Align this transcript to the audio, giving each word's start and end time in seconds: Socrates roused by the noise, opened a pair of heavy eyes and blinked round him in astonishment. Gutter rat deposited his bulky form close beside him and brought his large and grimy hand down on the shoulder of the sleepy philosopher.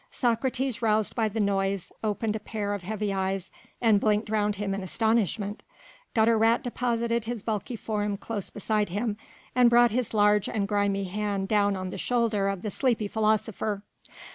Socrates 0.09 0.81
roused 0.81 1.13
by 1.13 1.29
the 1.29 1.39
noise, 1.39 1.91
opened 2.03 2.35
a 2.35 2.39
pair 2.39 2.73
of 2.73 2.81
heavy 2.81 3.13
eyes 3.13 3.51
and 3.79 3.99
blinked 3.99 4.31
round 4.31 4.55
him 4.55 4.73
in 4.73 4.81
astonishment. 4.81 5.61
Gutter 6.15 6.39
rat 6.39 6.63
deposited 6.63 7.25
his 7.25 7.43
bulky 7.43 7.75
form 7.75 8.17
close 8.17 8.49
beside 8.49 8.89
him 8.89 9.15
and 9.53 9.69
brought 9.69 9.91
his 9.91 10.11
large 10.11 10.49
and 10.49 10.67
grimy 10.67 11.03
hand 11.03 11.47
down 11.49 11.75
on 11.75 11.91
the 11.91 11.99
shoulder 11.99 12.47
of 12.47 12.63
the 12.63 12.71
sleepy 12.71 13.07
philosopher. 13.07 13.83